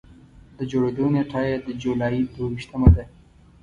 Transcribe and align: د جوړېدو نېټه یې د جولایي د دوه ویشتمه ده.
د 0.57 0.59
جوړېدو 0.71 1.05
نېټه 1.13 1.41
یې 1.47 1.55
د 1.67 1.69
جولایي 1.81 2.21
د 2.25 2.29
دوه 2.35 2.47
ویشتمه 2.51 2.89
ده. 2.95 3.03